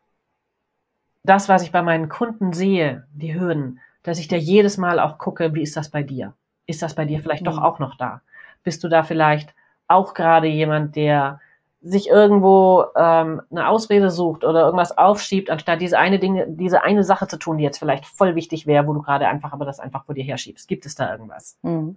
[1.24, 5.18] das, was ich bei meinen Kunden sehe, die Hürden, dass ich da jedes Mal auch
[5.18, 6.34] gucke, wie ist das bei dir?
[6.66, 7.48] Ist das bei dir vielleicht mhm.
[7.48, 8.22] doch auch noch da?
[8.64, 9.56] Bist du da vielleicht
[9.88, 11.40] auch gerade jemand, der
[11.82, 17.04] sich irgendwo ähm, eine Ausrede sucht oder irgendwas aufschiebt, anstatt diese eine Dinge, diese eine
[17.04, 19.80] Sache zu tun, die jetzt vielleicht voll wichtig wäre, wo du gerade einfach aber das
[19.80, 20.68] einfach vor dir herschiebst.
[20.68, 21.60] Gibt es da irgendwas?
[21.62, 21.96] Mhm.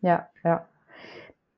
[0.00, 0.66] Ja, ja.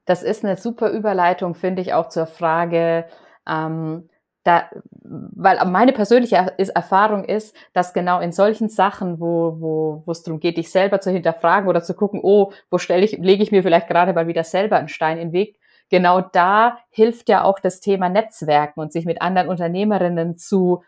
[0.04, 3.06] Das ist eine super Überleitung, finde ich, auch zur Frage,
[3.48, 4.08] ähm,
[4.42, 4.68] da,
[5.02, 10.40] weil meine persönliche Erfahrung ist, dass genau in solchen Sachen, wo, wo, wo es darum
[10.40, 13.62] geht, dich selber zu hinterfragen oder zu gucken, oh, wo stelle ich, lege ich mir
[13.62, 15.59] vielleicht gerade mal wieder selber einen Stein in den Weg,
[15.90, 20.82] genau da hilft ja auch das Thema Netzwerken und sich mit anderen Unternehmerinnen zu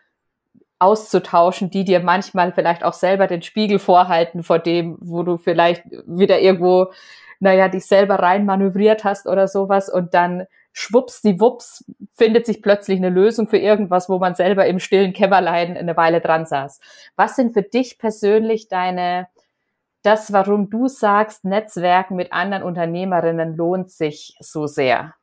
[0.79, 5.83] auszutauschen, die dir manchmal vielleicht auch selber den Spiegel vorhalten vor dem, wo du vielleicht
[6.07, 6.91] wieder irgendwo,
[7.39, 13.09] naja, dich selber rein manövriert hast oder sowas und dann schwuppsdiwupps findet sich plötzlich eine
[13.09, 16.79] Lösung für irgendwas, wo man selber im stillen Kämmerlein eine Weile dran saß.
[17.15, 19.27] Was sind für dich persönlich deine,
[20.03, 25.15] das, warum du sagst, Netzwerken mit anderen Unternehmerinnen lohnt sich so sehr?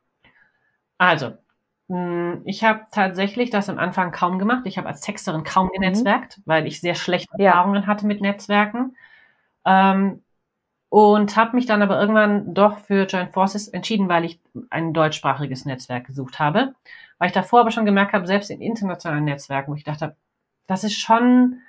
[0.97, 1.33] Also,
[1.87, 4.63] hm, ich habe tatsächlich das am Anfang kaum gemacht.
[4.65, 5.81] Ich habe als Texterin kaum mhm.
[5.81, 7.87] genetzwerkt, weil ich sehr schlechte Erfahrungen ja.
[7.87, 8.95] hatte mit Netzwerken.
[9.65, 10.23] Ähm,
[10.89, 15.63] und habe mich dann aber irgendwann doch für Joint Forces entschieden, weil ich ein deutschsprachiges
[15.65, 16.75] Netzwerk gesucht habe.
[17.17, 20.15] Weil ich davor aber schon gemerkt habe, selbst in internationalen Netzwerken, wo ich dachte,
[20.67, 21.61] das ist schon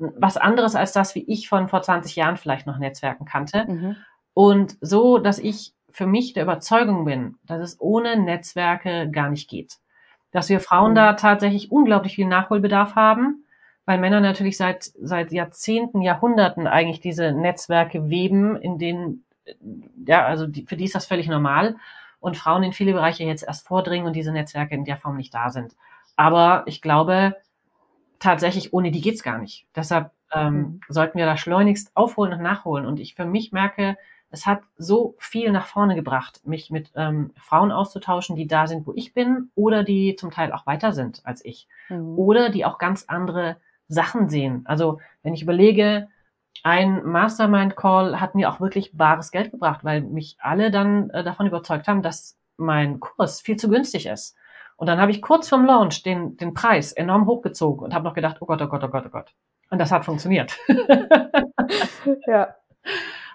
[0.00, 3.66] was anderes als das, wie ich von vor 20 Jahren vielleicht noch Netzwerken kannte.
[3.66, 3.96] Mhm.
[4.34, 9.48] Und so, dass ich für mich der Überzeugung bin, dass es ohne Netzwerke gar nicht
[9.48, 9.78] geht.
[10.30, 10.96] Dass wir Frauen mhm.
[10.96, 13.44] da tatsächlich unglaublich viel Nachholbedarf haben,
[13.84, 19.24] weil Männer natürlich seit, seit Jahrzehnten, Jahrhunderten eigentlich diese Netzwerke weben, in denen,
[20.06, 21.76] ja, also die, für die ist das völlig normal
[22.20, 25.34] und Frauen in viele Bereiche jetzt erst vordringen und diese Netzwerke in der Form nicht
[25.34, 25.74] da sind.
[26.16, 27.34] Aber ich glaube,
[28.20, 29.66] tatsächlich ohne die geht's gar nicht.
[29.74, 30.80] Deshalb ähm, mhm.
[30.88, 32.86] sollten wir da schleunigst aufholen und nachholen.
[32.86, 33.96] Und ich für mich merke,
[34.30, 38.86] es hat so viel nach vorne gebracht, mich mit ähm, Frauen auszutauschen, die da sind,
[38.86, 41.66] wo ich bin, oder die zum Teil auch weiter sind als ich.
[41.88, 42.16] Mhm.
[42.16, 43.56] Oder die auch ganz andere
[43.88, 44.62] Sachen sehen.
[44.66, 46.08] Also wenn ich überlege,
[46.62, 51.46] ein Mastermind-Call hat mir auch wirklich bares Geld gebracht, weil mich alle dann äh, davon
[51.46, 54.36] überzeugt haben, dass mein Kurs viel zu günstig ist.
[54.80, 58.14] Und dann habe ich kurz vorm Launch den, den Preis enorm hochgezogen und habe noch
[58.14, 59.34] gedacht, oh Gott, oh Gott, oh Gott, oh Gott.
[59.68, 60.56] Und das hat funktioniert.
[62.26, 62.54] ja.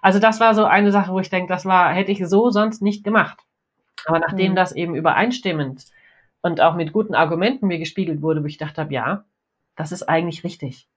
[0.02, 2.82] Also das war so eine Sache, wo ich denke, das war, hätte ich so sonst
[2.82, 3.38] nicht gemacht.
[4.08, 4.56] Aber nachdem mhm.
[4.56, 5.86] das eben übereinstimmend
[6.42, 9.24] und auch mit guten Argumenten mir gespiegelt wurde, wo ich dachte habe, ja,
[9.76, 10.88] das ist eigentlich richtig.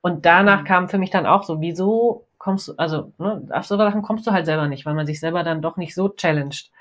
[0.00, 0.66] Und danach mhm.
[0.66, 4.26] kam für mich dann auch so, wieso kommst du, also ne, auf so Sachen kommst
[4.26, 6.72] du halt selber nicht, weil man sich selber dann doch nicht so challenged.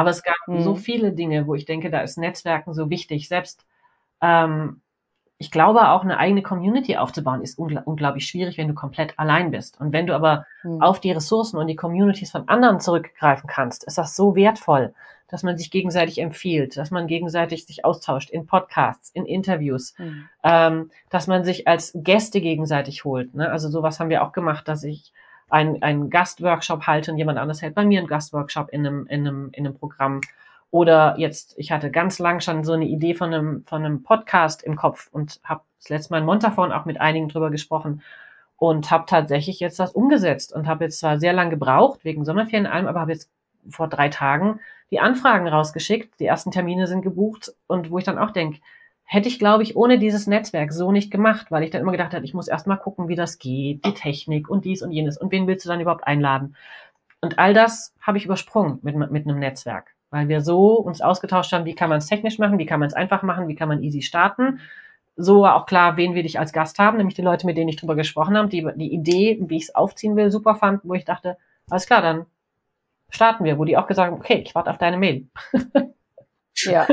[0.00, 0.62] Aber es gab mhm.
[0.62, 3.28] so viele Dinge, wo ich denke, da ist Netzwerken so wichtig.
[3.28, 3.66] Selbst
[4.22, 4.80] ähm,
[5.36, 9.50] ich glaube, auch eine eigene Community aufzubauen ist ungl unglaublich schwierig, wenn du komplett allein
[9.50, 9.78] bist.
[9.78, 10.80] Und wenn du aber mhm.
[10.80, 14.94] auf die Ressourcen und die Communities von anderen zurückgreifen kannst, ist das so wertvoll,
[15.28, 20.30] dass man sich gegenseitig empfiehlt, dass man gegenseitig sich austauscht in Podcasts, in Interviews, mhm.
[20.42, 23.34] ähm, dass man sich als Gäste gegenseitig holt.
[23.34, 23.50] Ne?
[23.50, 25.12] Also sowas haben wir auch gemacht, dass ich
[25.50, 29.26] einen, einen Gastworkshop halte und jemand anderes hält bei mir einen Gastworkshop in einem, in
[29.26, 30.20] einem, in einem Programm.
[30.70, 34.62] Oder jetzt, ich hatte ganz lang schon so eine Idee von einem, von einem Podcast
[34.62, 38.02] im Kopf und habe das letzte Mal in Montafon auch mit einigen drüber gesprochen
[38.56, 42.66] und habe tatsächlich jetzt das umgesetzt und habe jetzt zwar sehr lang gebraucht, wegen Sommerferien
[42.66, 43.30] allem, aber habe jetzt
[43.68, 44.60] vor drei Tagen
[44.90, 48.60] die Anfragen rausgeschickt, die ersten Termine sind gebucht und wo ich dann auch denke,
[49.10, 52.14] hätte ich, glaube ich, ohne dieses Netzwerk so nicht gemacht, weil ich dann immer gedacht
[52.14, 55.18] habe, ich muss erst mal gucken, wie das geht, die Technik und dies und jenes
[55.18, 56.54] und wen willst du dann überhaupt einladen?
[57.20, 61.52] Und all das habe ich übersprungen mit, mit einem Netzwerk weil wir so uns ausgetauscht
[61.52, 63.68] haben, wie kann man es technisch machen, wie kann man es einfach machen, wie kann
[63.68, 64.60] man easy starten.
[65.16, 67.68] So war auch klar, wen will ich als Gast haben, nämlich die Leute, mit denen
[67.68, 70.94] ich drüber gesprochen habe, die die Idee, wie ich es aufziehen will, super fand, wo
[70.94, 71.36] ich dachte,
[71.68, 72.26] alles klar, dann
[73.10, 75.28] starten wir, wo die auch gesagt haben, okay, ich warte auf deine Mail.
[76.56, 76.86] ja.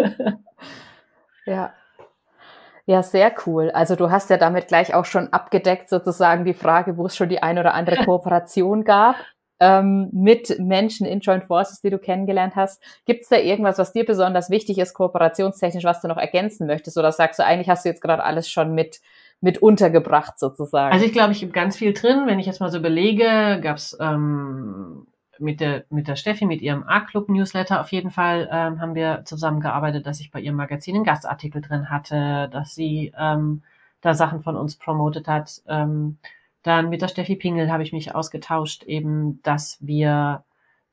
[1.45, 1.73] ja.
[2.87, 3.69] Ja, sehr cool.
[3.71, 7.27] Also du hast ja damit gleich auch schon abgedeckt sozusagen die Frage, wo es schon
[7.27, 9.17] die ein oder andere Kooperation gab
[9.59, 12.81] ähm, mit Menschen in Joint Forces, die du kennengelernt hast.
[13.05, 16.97] Gibt es da irgendwas, was dir besonders wichtig ist, kooperationstechnisch, was du noch ergänzen möchtest?
[16.97, 19.01] Oder sagst du, eigentlich hast du jetzt gerade alles schon mit,
[19.41, 20.93] mit untergebracht sozusagen?
[20.93, 22.23] Also ich glaube, ich habe ganz viel drin.
[22.25, 25.07] Wenn ich jetzt mal so überlege, gab es ähm,
[25.39, 30.05] mit der, mit der Steffi, mit ihrem A-Club-Newsletter auf jeden Fall ähm, haben wir zusammengearbeitet,
[30.05, 33.63] dass ich bei ihrem Magazin einen Gastartikel drin hatte, dass sie ähm,
[34.01, 35.61] da Sachen von uns promotet hat.
[35.67, 36.17] Ähm,
[36.63, 40.43] dann mit der Steffi Pingel habe ich mich ausgetauscht, eben, dass wir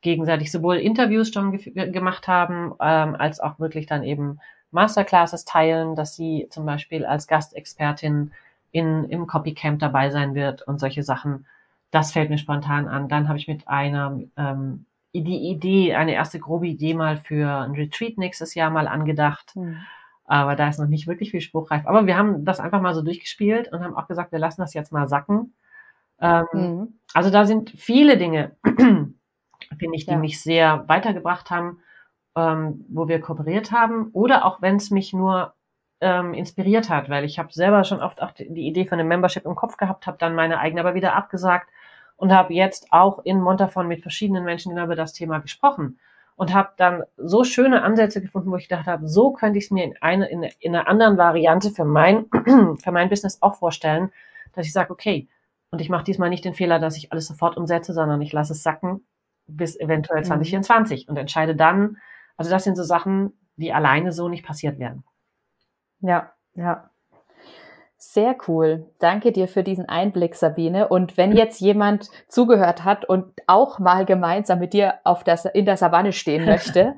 [0.03, 4.39] gegenseitig sowohl Interviews schon ge gemacht haben, ähm, als auch wirklich dann eben
[4.71, 8.33] Masterclasses teilen, dass sie zum Beispiel als Gastexpertin
[8.71, 11.47] in, im Copycamp dabei sein wird und solche Sachen.
[11.95, 13.09] Das fällt mir spontan an.
[13.09, 17.73] Dann habe ich mit einer ähm, die Idee, eine erste grobe Idee mal für ein
[17.73, 19.55] Retreat nächstes Jahr mal angedacht.
[19.55, 19.79] Mhm.
[20.25, 21.87] Aber da ist noch nicht wirklich viel spruchreif.
[21.87, 24.75] Aber wir haben das einfach mal so durchgespielt und haben auch gesagt, wir lassen das
[24.75, 25.53] jetzt mal sacken
[26.21, 26.99] ähm, mhm.
[27.13, 29.15] Also da sind viele Dinge, finde
[29.95, 30.19] ich, die ja.
[30.19, 31.81] mich sehr weitergebracht haben,
[32.37, 34.11] ähm, wo wir kooperiert haben.
[34.13, 35.55] Oder auch wenn es mich nur
[36.01, 39.45] ähm, inspiriert hat, weil ich habe selber schon oft auch die, Idee von einem Membership
[39.45, 41.69] im Kopf gehabt, habe dann meine eigene aber wieder abgesagt
[42.17, 45.99] und habe jetzt auch in Montafon mit verschiedenen Menschen genau über das Thema gesprochen
[46.37, 49.71] und habe dann so schöne Ansätze gefunden, wo ich gedacht habe, so könnte ich es
[49.71, 52.27] mir in, eine, in, in einer anderen Variante für mein,
[52.83, 54.11] für mein Business auch vorstellen,
[54.53, 55.29] dass ich sage, okay,
[55.71, 58.53] und ich mache diesmal nicht den Fehler, dass ich alles sofort umsetze, sondern ich lasse
[58.53, 59.05] es sacken
[59.47, 61.11] bis eventuell 2024 mhm.
[61.11, 61.99] und entscheide dann,
[62.37, 65.05] Also das sind so Sachen, die alleine so nicht passiert wären.
[66.01, 66.91] Ja, ja.
[68.13, 68.87] Sehr cool.
[68.99, 70.89] Danke dir für diesen Einblick, Sabine.
[70.89, 75.65] Und wenn jetzt jemand zugehört hat und auch mal gemeinsam mit dir auf das, in
[75.65, 76.97] der Savanne stehen möchte,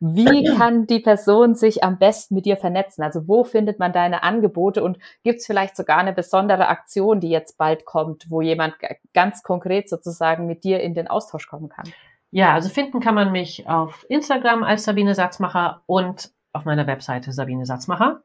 [0.00, 3.04] wie kann die Person sich am besten mit dir vernetzen?
[3.04, 7.30] Also wo findet man deine Angebote und gibt es vielleicht sogar eine besondere Aktion, die
[7.30, 8.74] jetzt bald kommt, wo jemand
[9.14, 11.90] ganz konkret sozusagen mit dir in den Austausch kommen kann?
[12.32, 17.32] Ja, also finden kann man mich auf Instagram als Sabine Satzmacher und auf meiner Webseite
[17.32, 18.22] Sabine Satzmacher.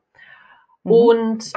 [0.84, 0.92] Mhm.
[0.92, 1.54] Und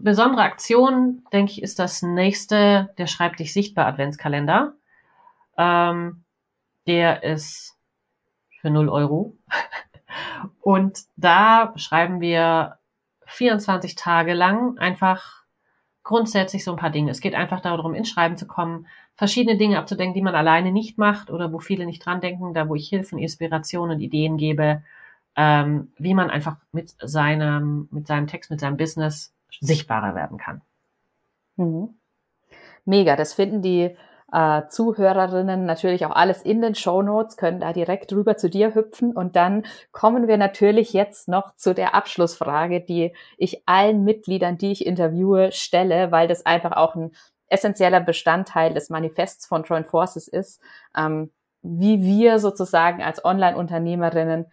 [0.00, 4.74] besondere Aktion, denke ich, ist das nächste, der schreibt dich sichtbar Adventskalender.
[5.56, 6.24] Ähm,
[6.86, 7.76] der ist
[8.60, 9.36] für 0 Euro.
[10.60, 12.78] Und da schreiben wir
[13.26, 15.44] 24 Tage lang einfach
[16.02, 17.10] grundsätzlich so ein paar Dinge.
[17.10, 20.98] Es geht einfach darum, ins Schreiben zu kommen, verschiedene Dinge abzudenken, die man alleine nicht
[20.98, 24.82] macht oder wo viele nicht dran denken, da wo ich Hilfen, Inspirationen und Ideen gebe,
[25.36, 30.62] ähm, wie man einfach mit seinem, mit seinem Text, mit seinem Business sichtbarer werden kann.
[31.56, 31.98] Mhm.
[32.84, 33.96] Mega, das finden die
[34.32, 38.74] äh, Zuhörerinnen natürlich auch alles in den Show Notes, können da direkt rüber zu dir
[38.74, 39.12] hüpfen.
[39.12, 44.72] Und dann kommen wir natürlich jetzt noch zu der Abschlussfrage, die ich allen Mitgliedern, die
[44.72, 47.12] ich interviewe, stelle, weil das einfach auch ein
[47.46, 50.60] essentieller Bestandteil des Manifests von Joint Forces ist,
[50.96, 51.30] ähm,
[51.62, 54.46] wie wir sozusagen als Online-Unternehmerinnen,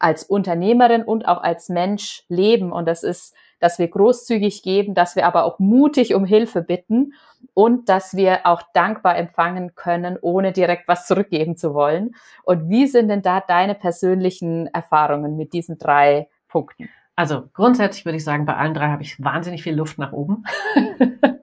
[0.00, 2.72] als Unternehmerin und auch als Mensch leben.
[2.72, 7.12] Und das ist dass wir großzügig geben, dass wir aber auch mutig um Hilfe bitten
[7.54, 12.14] und dass wir auch dankbar empfangen können, ohne direkt was zurückgeben zu wollen.
[12.44, 16.88] Und wie sind denn da deine persönlichen Erfahrungen mit diesen drei Punkten?
[17.14, 20.44] Also grundsätzlich würde ich sagen, bei allen drei habe ich wahnsinnig viel Luft nach oben.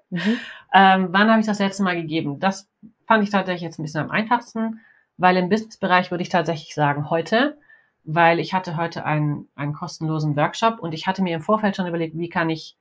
[0.09, 0.39] mhm.
[0.73, 2.39] ähm, wann habe ich das letzte Mal gegeben?
[2.39, 2.67] Das
[3.07, 4.81] fand ich tatsächlich jetzt ein bisschen am einfachsten,
[5.17, 7.57] weil im Businessbereich würde ich tatsächlich sagen heute,
[8.03, 11.87] weil ich hatte heute einen, einen kostenlosen Workshop und ich hatte mir im Vorfeld schon
[11.87, 12.75] überlegt, wie kann ich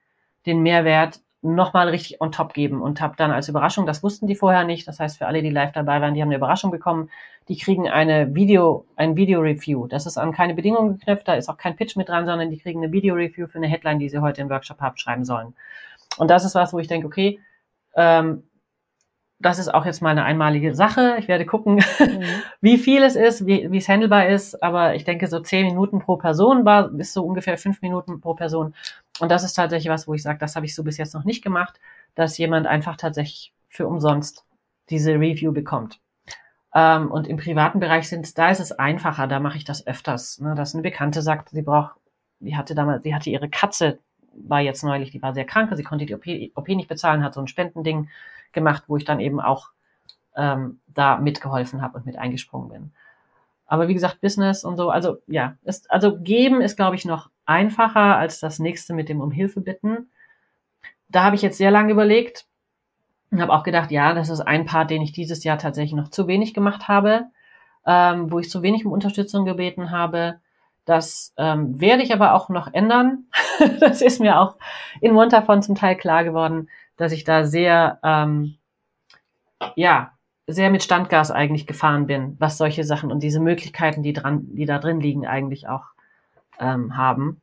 [0.47, 4.35] den Mehrwert nochmal richtig on top geben und habe dann als Überraschung, das wussten die
[4.35, 7.11] vorher nicht, das heißt für alle, die live dabei waren, die haben eine Überraschung bekommen,
[7.49, 9.87] die kriegen eine Video, ein Video-Review.
[9.87, 12.59] Das ist an keine Bedingungen geknüpft, da ist auch kein Pitch mit dran, sondern die
[12.59, 15.55] kriegen eine Video-Review für eine Headline, die sie heute im Workshop haben schreiben sollen.
[16.17, 17.39] Und das ist was, wo ich denke, okay,
[17.95, 18.43] ähm,
[19.40, 21.16] das ist auch jetzt mal eine einmalige Sache.
[21.18, 22.22] Ich werde gucken, mhm.
[22.61, 24.62] wie viel es ist, wie, es handelbar ist.
[24.62, 28.35] Aber ich denke, so zehn Minuten pro Person war, ist so ungefähr fünf Minuten pro
[28.35, 28.74] Person.
[29.20, 31.24] Und das ist tatsächlich was, wo ich sage, das habe ich so bis jetzt noch
[31.24, 31.79] nicht gemacht,
[32.14, 34.44] dass jemand einfach tatsächlich für umsonst
[34.90, 36.01] diese Review bekommt.
[36.74, 40.40] Ähm, und im privaten Bereich sind, da ist es einfacher, da mache ich das öfters.
[40.40, 41.94] Ne, dass eine Bekannte sagt, sie braucht,
[42.40, 44.01] die hatte damals, sie hatte ihre Katze,
[44.33, 47.35] war jetzt neulich, die war sehr krank, sie konnte die OP, OP nicht bezahlen, hat
[47.35, 48.09] so ein Spendending
[48.53, 49.71] gemacht, wo ich dann eben auch
[50.37, 52.93] ähm, da mitgeholfen habe und mit eingesprungen bin.
[53.67, 57.29] Aber wie gesagt, Business und so, also ja, ist, also geben ist, glaube ich, noch
[57.45, 60.11] einfacher als das nächste mit dem um Hilfe bitten.
[61.09, 62.47] Da habe ich jetzt sehr lange überlegt
[63.31, 66.09] und habe auch gedacht, ja, das ist ein Part, den ich dieses Jahr tatsächlich noch
[66.09, 67.27] zu wenig gemacht habe,
[67.87, 70.41] ähm, wo ich zu wenig um Unterstützung gebeten habe.
[70.88, 73.27] Das ähm, werde ich aber auch noch ändern.
[73.81, 74.57] das ist mir auch
[75.03, 78.57] in Montafon zum Teil klar geworden, dass ich da sehr, ähm,
[79.77, 80.12] ja,
[80.46, 84.64] sehr mit Standgas eigentlich gefahren bin, was solche Sachen und diese Möglichkeiten, die dran, die
[84.64, 85.85] da drin liegen, eigentlich auch
[86.59, 87.42] ähm, haben,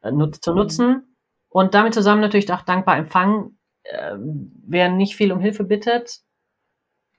[0.00, 1.14] äh, nut zu nutzen.
[1.50, 3.58] Und damit zusammen natürlich auch dankbar empfangen.
[3.82, 6.22] Äh, wer nicht viel um Hilfe bittet,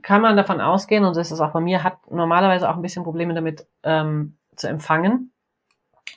[0.01, 3.03] kann man davon ausgehen, und das ist auch bei mir, hat normalerweise auch ein bisschen
[3.03, 5.33] Probleme damit ähm, zu empfangen.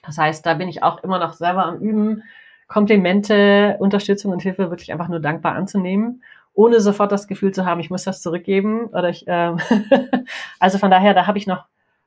[0.03, 2.23] Das heißt, da bin ich auch immer noch selber am Üben,
[2.67, 6.23] Komplimente, Unterstützung und Hilfe wirklich einfach nur dankbar anzunehmen,
[6.55, 8.87] ohne sofort das Gefühl zu haben, ich muss das zurückgeben.
[8.87, 9.59] Oder ich, ähm
[10.61, 11.65] also von daher, da habe ich noch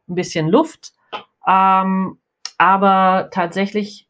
[0.08, 0.94] ein bisschen Luft.
[1.48, 2.18] Ähm,
[2.58, 4.08] aber tatsächlich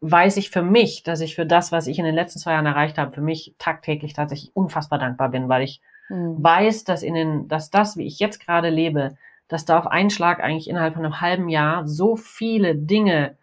[0.00, 2.66] weiß ich für mich, dass ich für das, was ich in den letzten zwei Jahren
[2.66, 6.42] erreicht habe, für mich tagtäglich tatsächlich unfassbar dankbar bin, weil ich mhm.
[6.42, 9.16] weiß, dass in den, dass das, wie ich jetzt gerade lebe,
[9.54, 13.38] dass da auf einen Schlag eigentlich innerhalb von einem halben Jahr so viele Dinge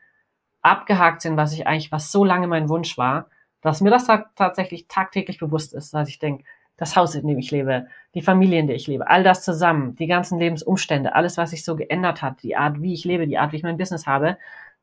[0.62, 3.30] abgehakt sind, was ich eigentlich, was so lange mein Wunsch war,
[3.62, 6.44] dass mir das tatsächlich tagtäglich bewusst ist, dass ich denke,
[6.76, 9.96] das Haus, in dem ich lebe, die Familie, in der ich lebe, all das zusammen,
[9.96, 13.38] die ganzen Lebensumstände, alles, was sich so geändert hat, die Art, wie ich lebe, die
[13.38, 14.38] Art, wie ich mein Business habe,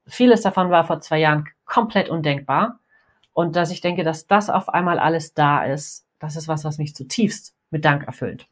[0.06, 2.78] vieles davon war vor zwei Jahren komplett undenkbar.
[3.34, 6.78] Und dass ich denke, dass das auf einmal alles da ist, das ist was, was
[6.78, 8.48] mich zutiefst mit Dank erfüllt.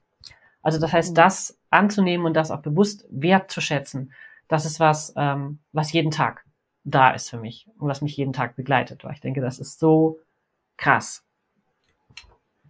[0.67, 1.15] Also das heißt, mhm.
[1.15, 4.13] das anzunehmen und das auch bewusst wertzuschätzen,
[4.49, 6.45] das ist was, ähm, was jeden Tag
[6.83, 9.05] da ist für mich und was mich jeden Tag begleitet.
[9.05, 10.19] Weil ich denke, das ist so
[10.77, 11.25] krass.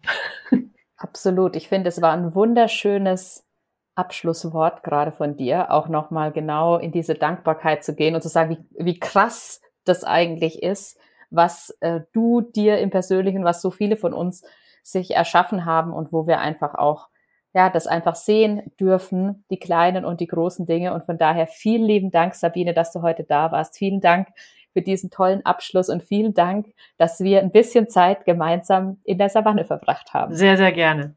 [0.98, 1.56] Absolut.
[1.56, 3.46] Ich finde, es war ein wunderschönes
[3.94, 8.58] Abschlusswort gerade von dir, auch nochmal genau in diese Dankbarkeit zu gehen und zu sagen,
[8.58, 10.98] wie, wie krass das eigentlich ist,
[11.30, 14.44] was äh, du dir im Persönlichen, was so viele von uns
[14.82, 17.08] sich erschaffen haben und wo wir einfach auch
[17.56, 20.92] ja, das einfach sehen dürfen, die kleinen und die großen Dinge.
[20.92, 23.78] Und von daher vielen lieben Dank, Sabine, dass du heute da warst.
[23.78, 24.28] Vielen Dank
[24.74, 26.66] für diesen tollen Abschluss und vielen Dank,
[26.98, 30.34] dass wir ein bisschen Zeit gemeinsam in der Savanne verbracht haben.
[30.34, 31.14] Sehr, sehr gerne.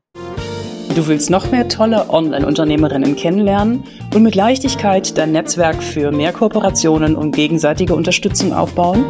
[0.95, 3.83] Du willst noch mehr tolle Online-Unternehmerinnen kennenlernen
[4.15, 9.03] und mit Leichtigkeit dein Netzwerk für mehr Kooperationen und gegenseitige Unterstützung aufbauen?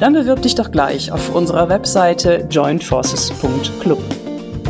[0.00, 4.23] Dann bewirb dich doch gleich auf unserer Webseite jointforces.club.